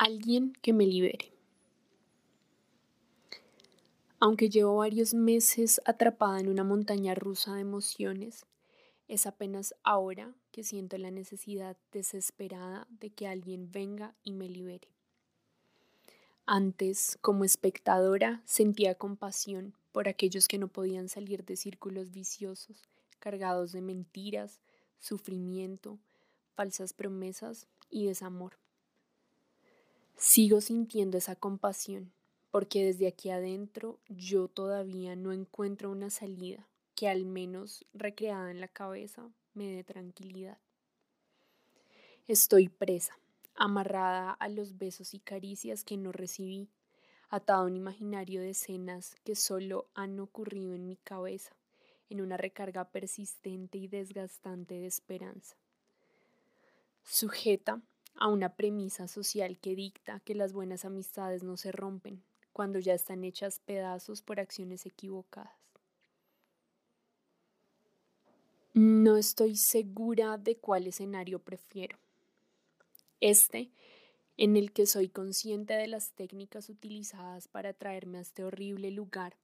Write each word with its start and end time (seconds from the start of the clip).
Alguien 0.00 0.52
que 0.62 0.72
me 0.72 0.86
libere. 0.86 1.32
Aunque 4.20 4.48
llevo 4.48 4.76
varios 4.76 5.12
meses 5.12 5.80
atrapada 5.84 6.38
en 6.38 6.48
una 6.48 6.62
montaña 6.62 7.16
rusa 7.16 7.56
de 7.56 7.62
emociones, 7.62 8.46
es 9.08 9.26
apenas 9.26 9.74
ahora 9.82 10.32
que 10.52 10.62
siento 10.62 10.98
la 10.98 11.10
necesidad 11.10 11.76
desesperada 11.90 12.86
de 12.90 13.10
que 13.10 13.26
alguien 13.26 13.72
venga 13.72 14.14
y 14.22 14.34
me 14.34 14.48
libere. 14.48 14.86
Antes, 16.46 17.18
como 17.20 17.42
espectadora, 17.42 18.40
sentía 18.44 18.94
compasión 18.94 19.74
por 19.90 20.08
aquellos 20.08 20.46
que 20.46 20.58
no 20.58 20.68
podían 20.68 21.08
salir 21.08 21.44
de 21.44 21.56
círculos 21.56 22.12
viciosos, 22.12 22.88
cargados 23.18 23.72
de 23.72 23.82
mentiras, 23.82 24.60
sufrimiento, 25.00 25.98
falsas 26.54 26.92
promesas 26.92 27.66
y 27.90 28.06
desamor. 28.06 28.60
Sigo 30.20 30.60
sintiendo 30.60 31.16
esa 31.16 31.36
compasión, 31.36 32.12
porque 32.50 32.84
desde 32.84 33.06
aquí 33.06 33.30
adentro 33.30 34.00
yo 34.08 34.48
todavía 34.48 35.14
no 35.14 35.32
encuentro 35.32 35.92
una 35.92 36.10
salida 36.10 36.66
que 36.96 37.08
al 37.08 37.24
menos 37.24 37.86
recreada 37.94 38.50
en 38.50 38.60
la 38.60 38.66
cabeza 38.66 39.30
me 39.54 39.70
dé 39.70 39.84
tranquilidad. 39.84 40.58
Estoy 42.26 42.68
presa, 42.68 43.16
amarrada 43.54 44.32
a 44.32 44.48
los 44.48 44.76
besos 44.76 45.14
y 45.14 45.20
caricias 45.20 45.84
que 45.84 45.96
no 45.96 46.10
recibí, 46.10 46.68
atada 47.30 47.60
a 47.60 47.66
un 47.66 47.76
imaginario 47.76 48.40
de 48.40 48.50
escenas 48.50 49.14
que 49.22 49.36
solo 49.36 49.86
han 49.94 50.18
ocurrido 50.18 50.74
en 50.74 50.88
mi 50.88 50.96
cabeza, 50.96 51.54
en 52.10 52.22
una 52.22 52.36
recarga 52.36 52.90
persistente 52.90 53.78
y 53.78 53.86
desgastante 53.86 54.74
de 54.74 54.86
esperanza. 54.86 55.54
Sujeta 57.04 57.80
a 58.18 58.28
una 58.28 58.54
premisa 58.54 59.06
social 59.08 59.58
que 59.58 59.74
dicta 59.74 60.20
que 60.20 60.34
las 60.34 60.52
buenas 60.52 60.84
amistades 60.84 61.42
no 61.44 61.56
se 61.56 61.72
rompen 61.72 62.22
cuando 62.52 62.80
ya 62.80 62.94
están 62.94 63.22
hechas 63.22 63.60
pedazos 63.60 64.22
por 64.22 64.40
acciones 64.40 64.84
equivocadas. 64.84 65.52
No 68.74 69.16
estoy 69.16 69.56
segura 69.56 70.36
de 70.38 70.56
cuál 70.56 70.86
escenario 70.86 71.38
prefiero. 71.38 71.98
Este, 73.20 73.70
en 74.36 74.56
el 74.56 74.72
que 74.72 74.86
soy 74.86 75.08
consciente 75.08 75.74
de 75.74 75.88
las 75.88 76.12
técnicas 76.12 76.68
utilizadas 76.68 77.48
para 77.48 77.72
traerme 77.72 78.18
a 78.18 78.22
este 78.22 78.44
horrible 78.44 78.90
lugar, 78.90 79.36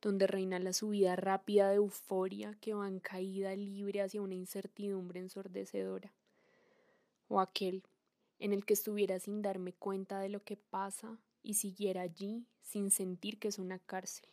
donde 0.00 0.26
reina 0.26 0.58
la 0.58 0.72
subida 0.72 1.16
rápida 1.16 1.70
de 1.70 1.76
euforia 1.76 2.56
que 2.60 2.74
va 2.74 2.88
en 2.88 3.00
caída 3.00 3.54
libre 3.56 4.02
hacia 4.02 4.22
una 4.22 4.34
incertidumbre 4.34 5.20
ensordecedora, 5.20 6.12
o 7.28 7.40
aquel 7.40 7.82
en 8.38 8.52
el 8.52 8.64
que 8.64 8.74
estuviera 8.74 9.18
sin 9.18 9.42
darme 9.42 9.72
cuenta 9.72 10.20
de 10.20 10.28
lo 10.28 10.42
que 10.42 10.56
pasa 10.56 11.18
y 11.42 11.54
siguiera 11.54 12.02
allí 12.02 12.46
sin 12.62 12.90
sentir 12.90 13.38
que 13.38 13.48
es 13.48 13.58
una 13.58 13.78
cárcel. 13.78 14.28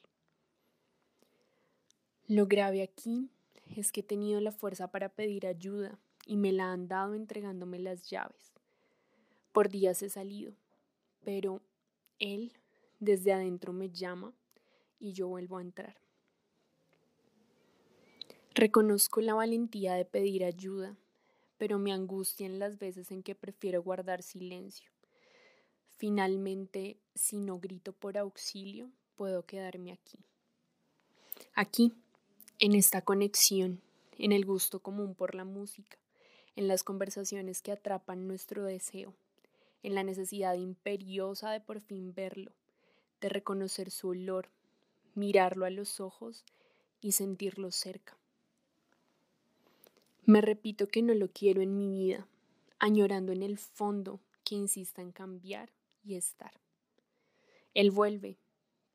Lo 2.28 2.48
grave 2.48 2.82
aquí 2.82 3.30
es 3.76 3.92
que 3.92 4.02
he 4.02 4.04
tenido 4.04 4.40
la 4.42 4.52
fuerza 4.52 4.90
para 4.90 5.10
pedir 5.10 5.48
ayuda 5.48 6.00
y 6.26 6.38
me 6.38 6.52
la 6.52 6.72
han 6.72 6.88
dado 6.88 7.14
entregándome 7.14 7.80
las 7.80 8.10
llaves. 8.10 8.54
Por 9.52 9.70
días 9.70 10.02
he 10.02 10.10
salido, 10.10 10.54
pero 11.24 11.62
él 12.20 12.54
desde 13.00 13.34
adentro 13.34 13.74
me 13.74 13.90
llama 13.90 14.34
y 15.00 15.14
yo 15.14 15.28
vuelvo 15.28 15.58
a 15.58 15.62
entrar. 15.62 15.96
Reconozco 18.54 19.22
la 19.22 19.34
valentía 19.34 19.96
de 19.96 20.06
pedir 20.06 20.44
ayuda 20.44 20.96
pero 21.58 21.80
me 21.80 21.94
angustian 21.94 22.60
las 22.60 22.78
veces 22.78 23.12
en 23.12 23.24
que 23.24 23.36
prefiero 23.36 23.82
guardar 23.82 24.22
silencio. 24.24 24.90
Finalmente, 25.98 26.98
si 27.14 27.38
no 27.38 27.60
grito 27.60 27.94
por 27.94 28.18
auxilio, 28.18 28.92
puedo 29.16 29.46
quedarme 29.46 29.92
aquí. 29.92 30.20
Aquí, 31.54 31.94
en 32.60 32.76
esta 32.76 33.02
conexión, 33.02 33.82
en 34.18 34.32
el 34.32 34.46
gusto 34.46 34.82
común 34.82 35.16
por 35.16 35.36
la 35.36 35.46
música, 35.46 35.98
en 36.56 36.68
las 36.68 36.84
conversaciones 36.84 37.62
que 37.62 37.72
atrapan 37.72 38.28
nuestro 38.28 38.64
deseo, 38.64 39.14
en 39.84 39.96
la 39.96 40.04
necesidad 40.04 40.56
imperiosa 40.56 41.52
de 41.52 41.62
por 41.62 41.80
fin 41.80 42.14
verlo, 42.14 42.52
de 43.22 43.30
reconocer 43.30 43.92
su 43.92 44.10
olor, 44.10 44.50
mirarlo 45.14 45.66
a 45.66 45.70
los 45.70 46.00
ojos 46.00 46.44
y 47.02 47.14
sentirlo 47.14 47.72
cerca. 47.72 48.18
Me 50.28 50.42
repito 50.42 50.88
que 50.88 51.04
no 51.04 51.14
lo 51.14 51.28
quiero 51.28 51.62
en 51.62 51.78
mi 51.78 51.88
vida, 51.88 52.28
añorando 52.80 53.32
en 53.32 53.44
el 53.44 53.60
fondo 53.60 54.22
que 54.44 54.56
insista 54.56 55.04
en 55.04 55.12
cambiar 55.12 55.72
y 56.04 56.16
estar. 56.16 56.52
Él 57.76 57.92
vuelve, 57.92 58.40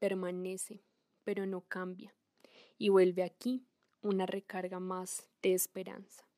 permanece, 0.00 0.82
pero 1.22 1.46
no 1.46 1.60
cambia, 1.60 2.12
y 2.78 2.88
vuelve 2.88 3.22
aquí 3.22 3.64
una 4.02 4.26
recarga 4.26 4.80
más 4.80 5.28
de 5.41 5.54
esperanza. 5.54 6.29